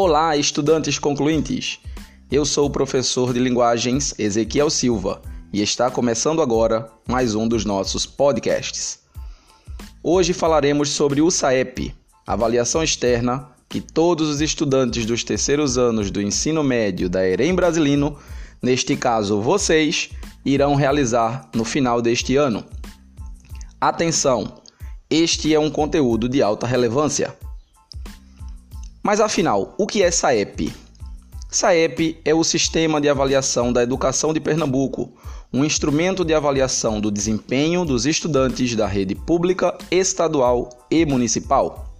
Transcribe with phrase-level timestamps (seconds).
[0.00, 1.80] Olá, estudantes concluintes!
[2.30, 5.20] Eu sou o professor de linguagens Ezequiel Silva
[5.52, 9.00] e está começando agora mais um dos nossos podcasts.
[10.00, 11.92] Hoje falaremos sobre o SAEP,
[12.24, 18.16] avaliação externa que todos os estudantes dos terceiros anos do ensino médio da EREM Brasilino,
[18.62, 20.10] neste caso vocês,
[20.44, 22.64] irão realizar no final deste ano.
[23.80, 24.62] Atenção!
[25.10, 27.36] Este é um conteúdo de alta relevância.
[29.02, 30.72] Mas afinal, o que é SAEP?
[31.50, 35.12] SAEP é o Sistema de Avaliação da Educação de Pernambuco,
[35.52, 41.94] um instrumento de avaliação do desempenho dos estudantes da rede pública, estadual e municipal.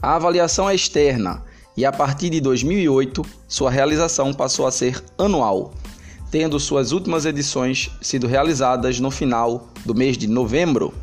[0.00, 1.44] A avaliação é externa
[1.76, 5.74] e, a partir de 2008, sua realização passou a ser anual,
[6.30, 10.94] tendo suas últimas edições sido realizadas no final do mês de novembro.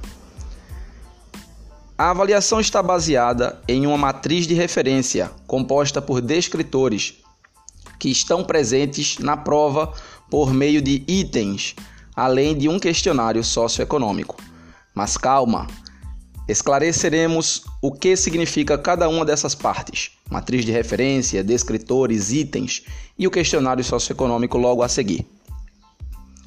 [1.98, 7.16] A avaliação está baseada em uma matriz de referência composta por descritores
[7.98, 9.92] que estão presentes na prova
[10.30, 11.76] por meio de itens,
[12.16, 14.38] além de um questionário socioeconômico.
[14.94, 15.66] Mas calma,
[16.48, 22.84] esclareceremos o que significa cada uma dessas partes: matriz de referência, descritores, itens
[23.17, 25.26] e o questionário socioeconômico logo a seguir.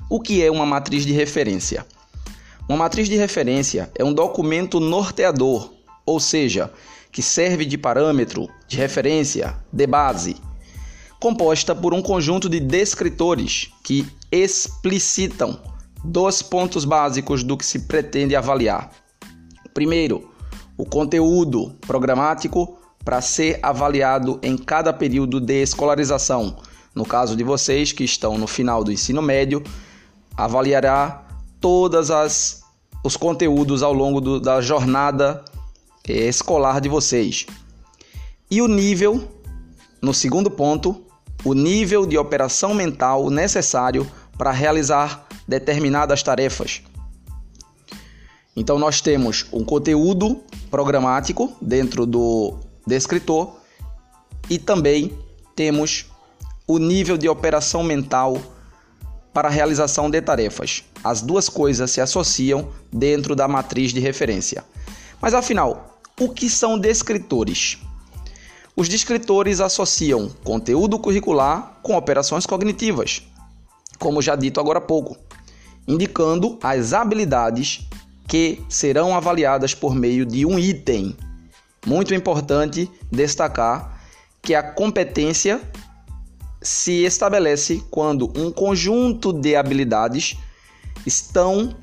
[0.08, 1.84] O que é uma matriz de referência?
[2.70, 5.72] Uma matriz de referência é um documento norteador,
[6.06, 6.72] ou seja,
[7.10, 10.36] que serve de parâmetro, de referência, de base
[11.18, 15.60] composta por um conjunto de descritores que explicitam
[16.04, 18.92] dois pontos básicos do que se pretende avaliar.
[19.74, 20.30] Primeiro,
[20.76, 26.58] o conteúdo programático para ser avaliado em cada período de escolarização.
[26.94, 29.60] No caso de vocês que estão no final do ensino médio,
[30.36, 31.26] avaliará
[31.60, 32.59] todas as
[33.02, 35.44] os conteúdos ao longo do, da jornada
[36.06, 37.46] eh, escolar de vocês.
[38.50, 39.28] E o nível,
[40.02, 41.04] no segundo ponto,
[41.44, 46.82] o nível de operação mental necessário para realizar determinadas tarefas.
[48.56, 53.56] Então nós temos um conteúdo programático dentro do descritor
[54.48, 55.16] e também
[55.54, 56.06] temos
[56.66, 58.36] o nível de operação mental
[59.32, 60.84] para realização de tarefas.
[61.02, 64.64] As duas coisas se associam dentro da matriz de referência.
[65.20, 67.78] Mas afinal, o que são descritores?
[68.76, 73.22] Os descritores associam conteúdo curricular com operações cognitivas,
[73.98, 75.16] como já dito agora há pouco,
[75.86, 77.86] indicando as habilidades
[78.28, 81.16] que serão avaliadas por meio de um item.
[81.86, 84.00] Muito importante destacar
[84.40, 85.60] que a competência
[86.62, 90.36] se estabelece quando um conjunto de habilidades
[91.06, 91.74] estão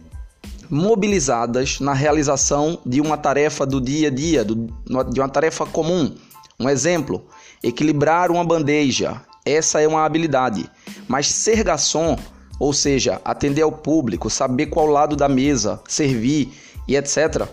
[0.69, 6.13] mobilizadas na realização de uma tarefa do dia a dia, de uma tarefa comum
[6.59, 7.25] um exemplo:
[7.63, 9.22] equilibrar uma bandeja.
[9.45, 10.69] Essa é uma habilidade.
[11.07, 12.17] Mas ser garçom,
[12.59, 16.51] ou seja, atender ao público, saber qual lado da mesa, servir
[16.88, 17.47] e etc.,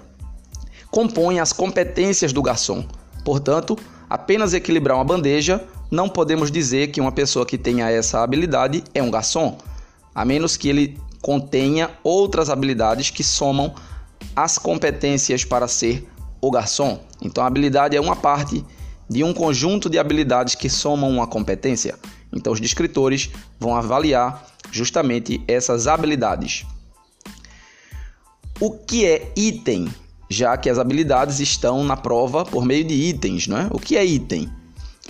[0.91, 2.85] compõe as competências do garçom.
[3.25, 8.83] Portanto, apenas equilibrar uma bandeja, não podemos dizer que uma pessoa que tenha essa habilidade
[8.93, 9.59] é um garçom,
[10.15, 13.75] a menos que ele contenha outras habilidades que somam
[14.37, 16.07] as competências para ser
[16.39, 17.01] o garçom.
[17.23, 18.63] Então, a habilidade é uma parte
[19.09, 21.99] de um conjunto de habilidades que somam uma competência.
[22.31, 26.67] Então, os descritores vão avaliar justamente essas habilidades.
[28.61, 29.89] O que é item?
[30.29, 33.69] Já que as habilidades estão na prova por meio de itens, não é?
[33.71, 34.51] O que é item?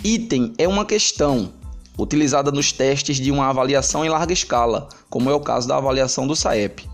[0.05, 1.53] Item é uma questão
[1.99, 6.27] utilizada nos testes de uma avaliação em larga escala, como é o caso da avaliação
[6.27, 6.88] do SAEP,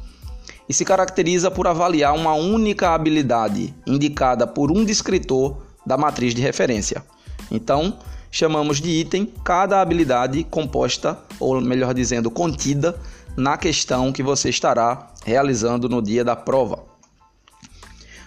[0.69, 6.43] e se caracteriza por avaliar uma única habilidade indicada por um descritor da matriz de
[6.43, 7.05] referência.
[7.51, 7.99] Então,
[8.31, 12.97] chamamos de item cada habilidade composta, ou melhor dizendo, contida
[13.37, 16.85] na questão que você estará realizando no dia da prova.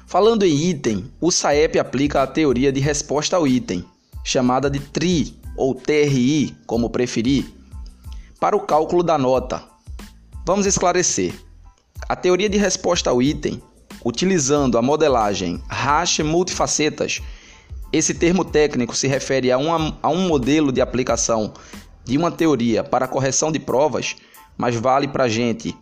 [0.05, 3.85] Falando em item, o SAEP aplica a teoria de resposta ao item,
[4.23, 7.45] chamada de TRI ou TRI, como preferir,
[8.39, 9.63] para o cálculo da nota.
[10.45, 11.33] Vamos esclarecer.
[12.09, 13.61] A teoria de resposta ao item,
[14.03, 17.21] utilizando a modelagem Hash multifacetas,
[17.91, 21.53] esse termo técnico se refere a, uma, a um modelo de aplicação
[22.03, 24.15] de uma teoria para correção de provas,
[24.57, 25.75] mas vale para a gente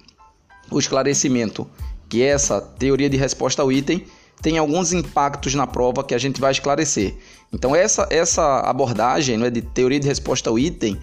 [0.70, 1.68] o esclarecimento
[2.08, 4.06] que essa teoria de resposta ao item
[4.42, 7.16] tem alguns impactos na prova que a gente vai esclarecer.
[7.54, 11.00] Então essa, essa abordagem não é, de teoria de resposta ao item,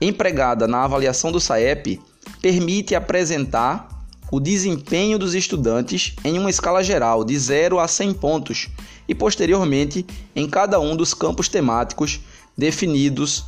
[0.00, 2.00] empregada na avaliação do SAEP,
[2.40, 3.88] permite apresentar
[4.30, 8.68] o desempenho dos estudantes em uma escala geral de 0 a 100 pontos
[9.08, 12.20] e posteriormente em cada um dos campos temáticos
[12.56, 13.44] definidos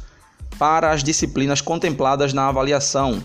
[0.59, 3.23] para as disciplinas contempladas na avaliação,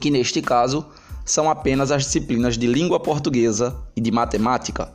[0.00, 0.84] que neste caso
[1.24, 4.92] são apenas as disciplinas de língua portuguesa e de matemática.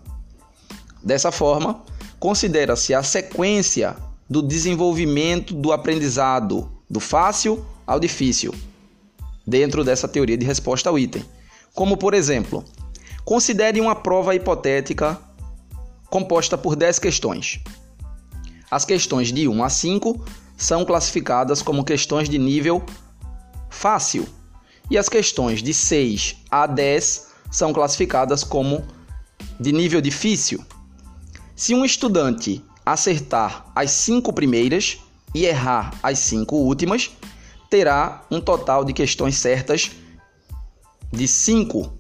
[1.04, 1.84] Dessa forma,
[2.20, 3.96] considera-se a sequência
[4.30, 8.54] do desenvolvimento do aprendizado do fácil ao difícil,
[9.46, 11.24] dentro dessa teoria de resposta ao item.
[11.74, 12.66] Como, por exemplo,
[13.24, 15.20] considere uma prova hipotética
[16.10, 17.60] composta por 10 questões.
[18.70, 20.26] As questões de 1 a 5
[20.58, 22.84] são classificadas como questões de nível
[23.70, 24.28] fácil,
[24.90, 28.86] e as questões de 6 a 10 são classificadas como
[29.60, 30.64] de nível difícil.
[31.56, 34.98] Se um estudante acertar as cinco primeiras
[35.34, 37.12] e errar as cinco últimas,
[37.70, 39.92] terá um total de questões certas
[41.12, 41.94] de 5.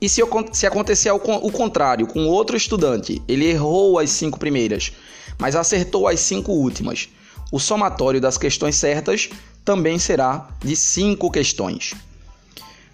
[0.00, 0.22] E se,
[0.52, 4.92] se acontecer o contrário, com outro estudante, ele errou as cinco primeiras,
[5.38, 7.08] mas acertou as cinco últimas,
[7.52, 9.28] o somatório das questões certas
[9.64, 11.94] também será de cinco questões.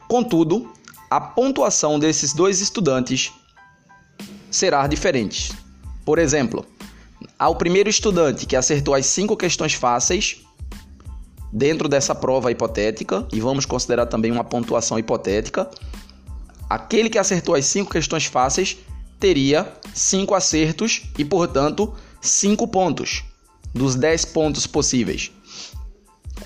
[0.09, 0.73] Contudo,
[1.11, 3.33] a pontuação desses dois estudantes
[4.51, 5.53] será diferente.
[6.05, 6.65] Por exemplo,
[7.39, 10.43] ao primeiro estudante que acertou as cinco questões fáceis,
[11.53, 15.71] dentro dessa prova hipotética, e vamos considerar também uma pontuação hipotética,
[16.69, 18.77] aquele que acertou as cinco questões fáceis
[19.19, 23.25] teria cinco acertos e, portanto, cinco pontos
[23.73, 25.33] dos dez pontos possíveis.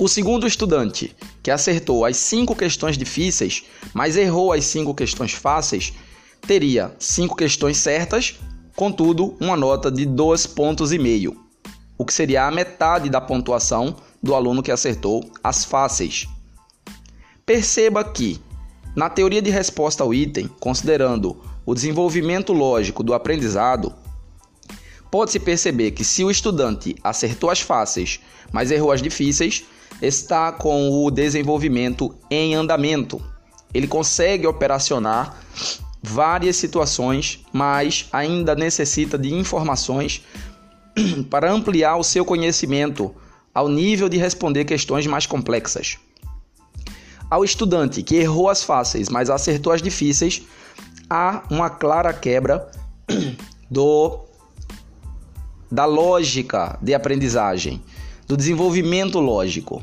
[0.00, 5.92] O segundo estudante, que acertou as cinco questões difíceis, mas errou as cinco questões fáceis,
[6.40, 8.40] teria cinco questões certas,
[8.74, 11.36] contudo, uma nota de dois pontos e meio,
[11.98, 16.26] o que seria a metade da pontuação do aluno que acertou as fáceis.
[17.44, 18.40] Perceba que,
[18.96, 21.36] na teoria de resposta ao item, considerando
[21.66, 23.92] o desenvolvimento lógico do aprendizado,
[25.10, 28.18] pode-se perceber que se o estudante acertou as fáceis,
[28.50, 29.62] mas errou as difíceis,
[30.00, 33.20] está com o desenvolvimento em andamento.
[33.72, 35.36] Ele consegue operacionar
[36.02, 40.24] várias situações, mas ainda necessita de informações
[41.28, 43.14] para ampliar o seu conhecimento
[43.54, 45.98] ao nível de responder questões mais complexas.
[47.28, 50.42] Ao estudante que errou as fáceis, mas acertou as difíceis,
[51.08, 52.70] há uma clara quebra
[53.70, 54.24] do
[55.70, 57.80] da lógica de aprendizagem
[58.30, 59.82] do desenvolvimento lógico,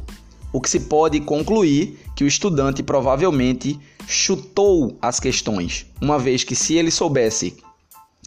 [0.53, 3.77] o que se pode concluir que o estudante provavelmente
[4.07, 7.57] chutou as questões, uma vez que se ele soubesse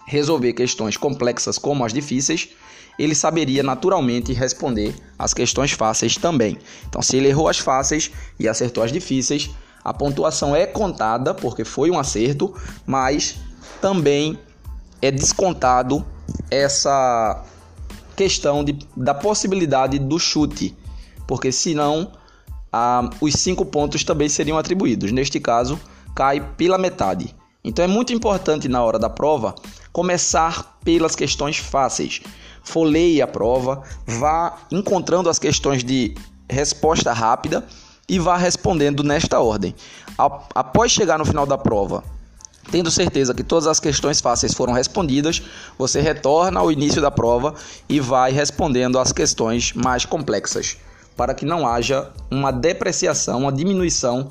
[0.06, 2.50] resolver questões complexas como as difíceis,
[2.98, 6.58] ele saberia naturalmente responder as questões fáceis também.
[6.86, 9.48] Então, se ele errou as fáceis e acertou as difíceis,
[9.82, 13.36] a pontuação é contada porque foi um acerto, mas
[13.80, 14.38] também
[15.00, 16.04] é descontado
[16.50, 17.42] essa
[18.20, 20.76] questão de, da possibilidade do chute,
[21.26, 22.12] porque senão
[23.18, 25.10] os cinco pontos também seriam atribuídos.
[25.10, 25.80] Neste caso,
[26.14, 27.34] cai pela metade.
[27.64, 29.54] Então é muito importante na hora da prova
[29.90, 32.20] começar pelas questões fáceis.
[32.62, 36.14] Folheie a prova, vá encontrando as questões de
[36.46, 37.66] resposta rápida
[38.06, 39.74] e vá respondendo nesta ordem.
[40.54, 42.04] Após chegar no final da prova
[42.70, 45.42] Tendo certeza que todas as questões fáceis foram respondidas,
[45.78, 47.54] você retorna ao início da prova
[47.88, 50.76] e vai respondendo as questões mais complexas,
[51.16, 54.28] para que não haja uma depreciação, uma diminuição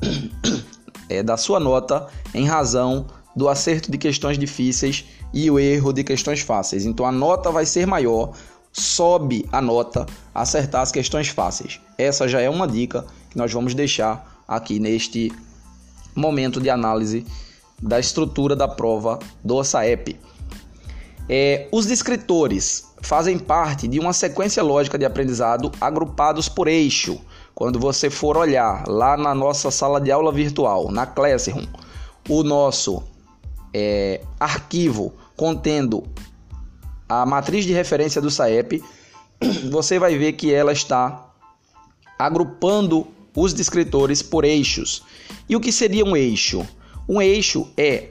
[1.08, 6.04] é, da sua nota em razão do acerto de questões difíceis e o erro de
[6.04, 6.84] questões fáceis.
[6.84, 8.32] Então a nota vai ser maior,
[8.72, 11.80] sobe a nota acertar as questões fáceis.
[11.98, 15.32] Essa já é uma dica que nós vamos deixar aqui neste
[16.14, 17.26] momento de análise
[17.82, 20.18] da estrutura da prova do SAEP.
[21.28, 27.20] É, os descritores fazem parte de uma sequência lógica de aprendizado agrupados por eixo.
[27.54, 31.66] Quando você for olhar lá na nossa sala de aula virtual, na Classroom,
[32.28, 33.02] o nosso
[33.74, 36.04] é, arquivo contendo
[37.08, 38.82] a matriz de referência do SAEP,
[39.70, 41.28] você vai ver que ela está
[42.18, 45.02] agrupando os descritores por eixos.
[45.48, 46.66] E o que seria um eixo?
[47.12, 48.08] Um eixo é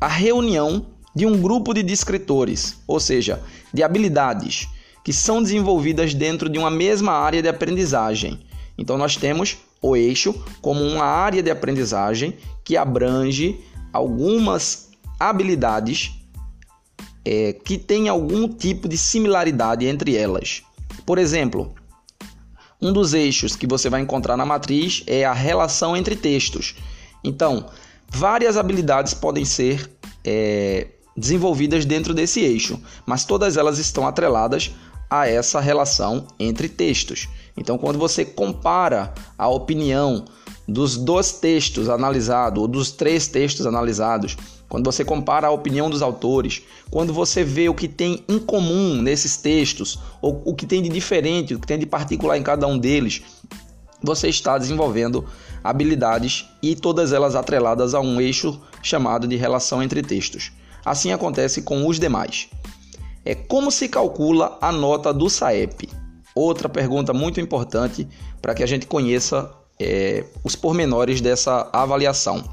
[0.00, 0.84] a reunião
[1.14, 3.40] de um grupo de descritores, ou seja,
[3.72, 4.66] de habilidades
[5.04, 8.40] que são desenvolvidas dentro de uma mesma área de aprendizagem.
[8.76, 13.60] Então, nós temos o eixo como uma área de aprendizagem que abrange
[13.92, 14.88] algumas
[15.20, 16.14] habilidades
[17.24, 20.64] é, que têm algum tipo de similaridade entre elas.
[21.06, 21.72] Por exemplo,
[22.82, 26.74] um dos eixos que você vai encontrar na matriz é a relação entre textos.
[27.24, 27.66] Então,
[28.08, 29.90] várias habilidades podem ser
[30.24, 34.72] é, desenvolvidas dentro desse eixo, mas todas elas estão atreladas
[35.08, 37.28] a essa relação entre textos.
[37.56, 40.24] Então, quando você compara a opinião
[40.66, 44.36] dos dois textos analisados, ou dos três textos analisados,
[44.68, 49.00] quando você compara a opinião dos autores, quando você vê o que tem em comum
[49.00, 52.66] nesses textos, ou o que tem de diferente, o que tem de particular em cada
[52.66, 53.22] um deles,
[54.04, 55.24] você está desenvolvendo
[55.62, 60.52] habilidades e todas elas atreladas a um eixo chamado de relação entre textos.
[60.84, 62.48] Assim acontece com os demais.
[63.24, 65.88] É como se calcula a nota do SAEP?
[66.34, 68.06] Outra pergunta muito importante
[68.42, 72.44] para que a gente conheça é, os pormenores dessa avaliação.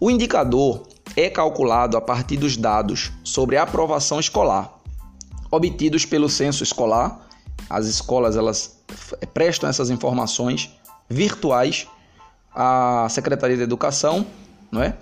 [0.00, 4.82] O indicador é calculado a partir dos dados sobre a aprovação escolar
[5.52, 7.28] obtidos pelo censo escolar.
[7.68, 8.81] As escolas elas
[9.32, 10.70] prestam essas informações
[11.08, 11.86] virtuais
[12.54, 14.26] à Secretaria de Educação,
[14.70, 14.96] não é?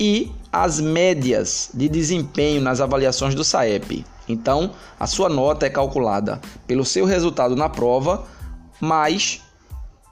[0.00, 4.04] E as médias de desempenho nas avaliações do SAEP.
[4.28, 8.24] Então, a sua nota é calculada pelo seu resultado na prova,
[8.80, 9.40] mais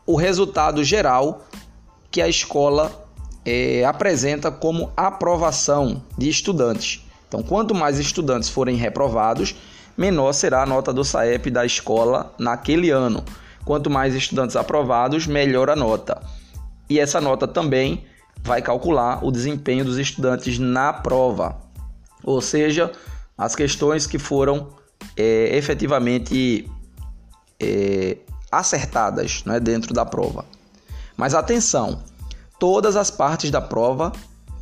[0.06, 1.46] o resultado geral
[2.10, 2.90] que a escola
[3.44, 7.04] é, apresenta como aprovação de estudantes.
[7.28, 9.54] Então, quanto mais estudantes forem reprovados,
[10.00, 13.22] menor será a nota do SAEP da escola naquele ano.
[13.66, 16.22] Quanto mais estudantes aprovados, melhor a nota.
[16.88, 18.06] E essa nota também
[18.42, 21.60] vai calcular o desempenho dos estudantes na prova,
[22.24, 22.90] ou seja,
[23.36, 24.68] as questões que foram
[25.14, 26.66] é, efetivamente
[27.60, 28.16] é,
[28.50, 30.46] acertadas né, dentro da prova.
[31.14, 32.02] Mas atenção,
[32.58, 34.12] todas as partes da prova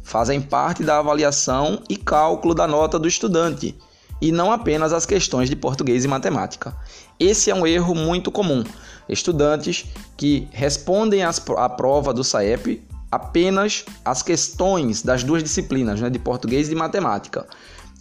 [0.03, 3.79] fazem parte da avaliação e cálculo da nota do estudante,
[4.21, 6.77] e não apenas as questões de português e matemática.
[7.19, 8.65] Esse é um erro muito comum.
[9.09, 16.19] Estudantes que respondem à prova do SAEP apenas as questões das duas disciplinas, né, de
[16.19, 17.47] português e de matemática,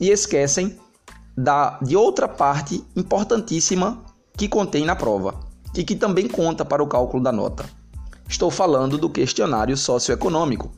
[0.02, 0.78] e esquecem
[1.36, 4.04] da, de outra parte importantíssima
[4.36, 5.36] que contém na prova
[5.74, 7.66] e que também conta para o cálculo da nota.
[8.28, 10.72] Estou falando do questionário socioeconômico,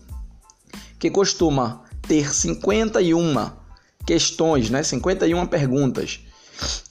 [0.99, 3.51] que costuma ter 51
[4.09, 6.21] questões, né, 51 perguntas,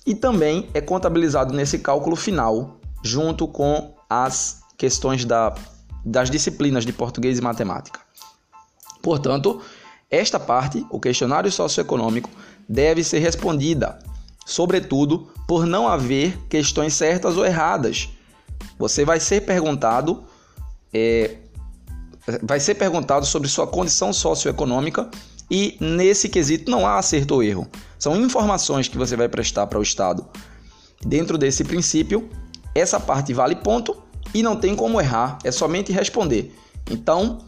[0.06, 5.52] e também é contabilizado nesse cálculo final, junto com as questões da
[6.04, 7.98] das disciplinas de português e matemática.
[9.02, 9.60] Portanto,
[10.08, 12.30] esta parte, o questionário socioeconômico,
[12.68, 13.98] deve ser respondida,
[14.46, 18.08] sobretudo por não haver questões certas ou erradas.
[18.78, 20.22] Você vai ser perguntado,
[20.94, 21.36] é,
[22.44, 25.10] vai ser perguntado sobre sua condição socioeconômica
[25.50, 27.66] e nesse quesito não há acerto ou erro.
[27.98, 30.26] São informações que você vai prestar para o Estado.
[31.04, 32.28] Dentro desse princípio,
[32.74, 33.96] essa parte vale ponto
[34.34, 36.54] e não tem como errar, é somente responder.
[36.90, 37.38] Então,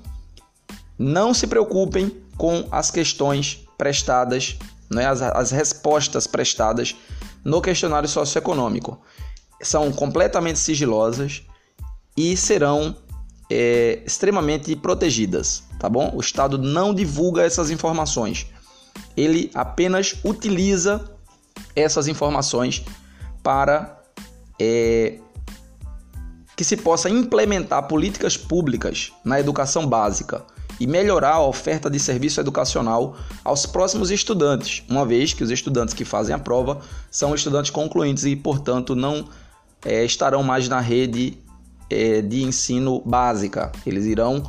[0.99, 4.57] não se preocupem com as questões prestadas,
[4.91, 6.97] né, as, as respostas prestadas
[7.45, 9.01] no questionário socioeconômico.
[9.63, 11.43] São completamente sigilosas
[12.17, 12.97] e serão
[13.51, 16.13] é, extremamente protegidas, tá bom?
[16.15, 18.47] O Estado não divulga essas informações.
[19.17, 21.11] Ele apenas utiliza
[21.75, 22.85] essas informações
[23.43, 24.01] para
[24.59, 25.19] é,
[26.55, 30.45] que se possa implementar políticas públicas na educação básica
[30.79, 35.93] e melhorar a oferta de serviço educacional aos próximos estudantes, uma vez que os estudantes
[35.93, 36.81] que fazem a prova
[37.11, 39.29] são estudantes concluintes e, portanto, não
[39.85, 41.39] é, estarão mais na rede
[41.91, 43.73] é, de ensino básica.
[43.85, 44.43] Eles irão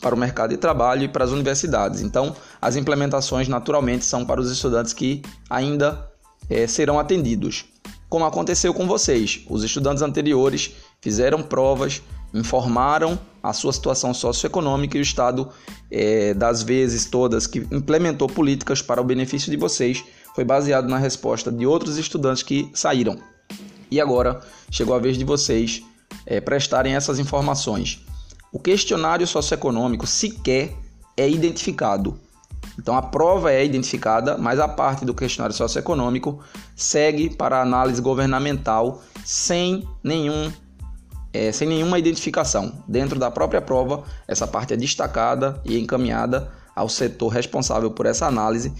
[0.00, 2.00] para o mercado de trabalho e para as universidades.
[2.00, 6.08] Então, as implementações naturalmente são para os estudantes que ainda
[6.48, 7.66] é, serão atendidos
[8.08, 9.44] como aconteceu com vocês.
[9.48, 12.02] Os estudantes anteriores fizeram provas,
[12.32, 15.48] informaram a sua situação socioeconômica e o Estado,
[15.90, 20.04] é, das vezes todas que implementou políticas para o benefício de vocês,
[20.34, 23.18] foi baseado na resposta de outros estudantes que saíram.
[23.90, 24.40] E agora
[24.70, 25.82] chegou a vez de vocês
[26.28, 28.04] é, prestarem essas informações.
[28.52, 30.76] O questionário socioeconômico sequer
[31.16, 32.20] é identificado
[32.78, 36.38] então a prova é identificada, mas a parte do questionário socioeconômico
[36.76, 40.52] segue para análise governamental sem nenhum
[41.32, 42.72] é, sem nenhuma identificação.
[42.86, 48.26] Dentro da própria prova, essa parte é destacada e encaminhada ao setor responsável por essa
[48.26, 48.72] análise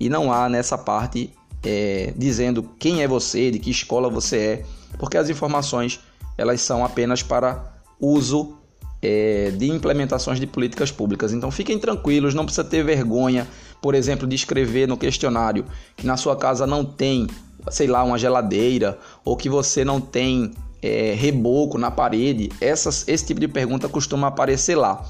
[0.00, 1.32] e não há nessa parte
[1.62, 4.64] é, dizendo quem é você, de que escola você é,
[4.98, 6.00] porque as informações
[6.42, 8.58] elas são apenas para uso
[9.00, 11.32] é, de implementações de políticas públicas.
[11.32, 13.46] Então fiquem tranquilos, não precisa ter vergonha,
[13.80, 15.64] por exemplo, de escrever no questionário
[15.96, 17.28] que na sua casa não tem,
[17.70, 22.50] sei lá, uma geladeira ou que você não tem é, reboco na parede.
[22.60, 25.04] Essas, esse tipo de pergunta costuma aparecer lá.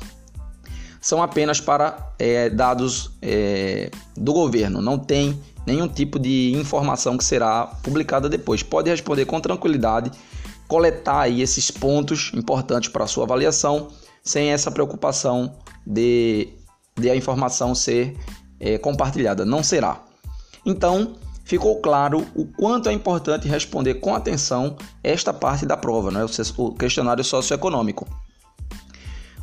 [1.00, 7.24] são apenas para é, dados é, do governo, não tem nenhum tipo de informação que
[7.24, 8.62] será publicada depois.
[8.62, 10.10] Pode responder com tranquilidade,
[10.72, 13.88] coletar aí esses pontos importantes para a sua avaliação,
[14.24, 15.54] sem essa preocupação
[15.86, 16.48] de,
[16.98, 18.16] de a informação ser
[18.58, 19.44] é, compartilhada.
[19.44, 20.00] Não será.
[20.64, 26.24] Então, ficou claro o quanto é importante responder com atenção esta parte da prova, né?
[26.56, 28.08] o questionário socioeconômico.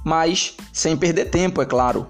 [0.03, 2.07] Mas sem perder tempo, é claro,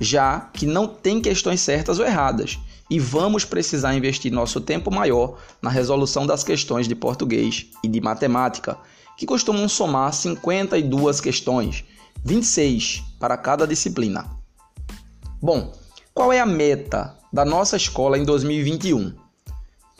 [0.00, 2.58] já que não tem questões certas ou erradas
[2.90, 8.00] e vamos precisar investir nosso tempo maior na resolução das questões de português e de
[8.00, 8.76] matemática,
[9.16, 11.84] que costumam somar 52 questões,
[12.24, 14.28] 26 para cada disciplina.
[15.40, 15.72] Bom,
[16.12, 19.14] qual é a meta da nossa escola em 2021?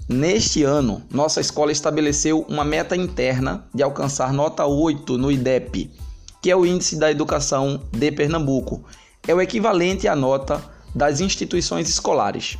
[0.09, 5.91] Neste ano, nossa escola estabeleceu uma meta interna de alcançar nota 8 no IDEP,
[6.43, 8.85] que é o Índice da Educação de Pernambuco.
[9.27, 10.63] É o equivalente à nota
[10.95, 12.59] das instituições escolares.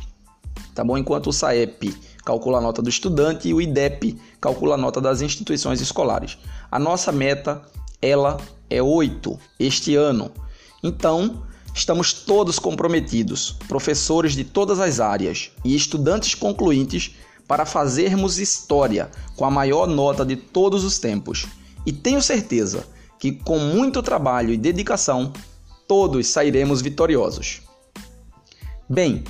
[0.75, 0.97] Tá bom?
[0.97, 5.21] Enquanto o SAEP calcula a nota do estudante e o IDEP calcula a nota das
[5.21, 6.37] instituições escolares.
[6.69, 7.61] A nossa meta,
[8.01, 8.37] ela
[8.69, 10.29] é 8 este ano.
[10.83, 17.15] Então, estamos todos comprometidos, professores de todas as áreas e estudantes concluintes
[17.47, 21.47] para fazermos história com a maior nota de todos os tempos.
[21.85, 22.85] E tenho certeza
[23.17, 25.31] que com muito trabalho e dedicação,
[25.87, 27.61] todos sairemos vitoriosos.
[28.89, 29.23] Bem,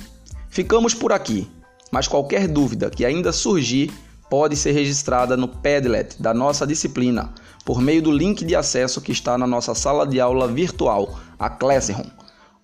[0.56, 1.46] ficamos por aqui,
[1.92, 3.92] mas qualquer dúvida que ainda surgir
[4.30, 7.30] pode ser registrada no Padlet da nossa disciplina
[7.62, 11.50] por meio do link de acesso que está na nossa sala de aula virtual, a
[11.50, 12.06] Classroom,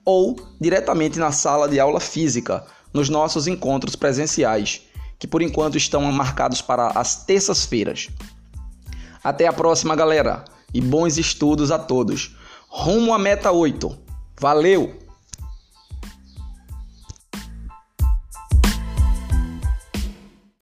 [0.06, 4.86] ou diretamente na sala de aula física, nos nossos encontros presenciais
[5.18, 8.08] que por enquanto estão marcados para as terças-feiras.
[9.22, 12.34] Até a próxima, galera, e bons estudos a todos.
[12.68, 13.98] Rumo à meta 8.
[14.40, 15.01] Valeu!